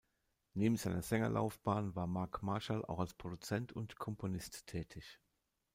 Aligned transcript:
Neben 0.55 0.77
seiner 0.77 1.03
Sängerlaufbahn 1.03 1.95
war 1.95 2.07
Marc 2.07 2.41
Marshall 2.41 2.83
auch 2.85 2.97
als 2.97 3.13
Produzent 3.13 3.71
und 3.71 3.97
Komponist 3.99 4.65
tätig. 4.65 5.19